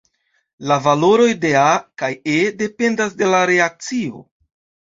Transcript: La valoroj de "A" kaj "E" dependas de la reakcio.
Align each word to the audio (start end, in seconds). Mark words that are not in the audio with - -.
La 0.71 0.77
valoroj 0.85 1.27
de 1.43 1.51
"A" 1.65 1.75
kaj 2.03 2.11
"E" 2.39 2.39
dependas 2.63 3.15
de 3.23 3.31
la 3.35 3.43
reakcio. 3.55 4.27